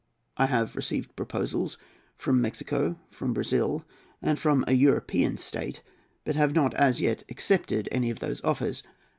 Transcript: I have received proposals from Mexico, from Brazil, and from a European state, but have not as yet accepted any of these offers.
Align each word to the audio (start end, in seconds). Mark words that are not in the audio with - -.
I 0.35 0.47
have 0.47 0.75
received 0.75 1.15
proposals 1.15 1.77
from 2.17 2.41
Mexico, 2.41 2.97
from 3.11 3.33
Brazil, 3.35 3.85
and 4.19 4.39
from 4.39 4.65
a 4.67 4.73
European 4.73 5.37
state, 5.37 5.83
but 6.25 6.35
have 6.35 6.55
not 6.55 6.73
as 6.73 6.99
yet 6.99 7.23
accepted 7.29 7.87
any 7.91 8.09
of 8.09 8.19
these 8.19 8.41
offers. 8.43 8.81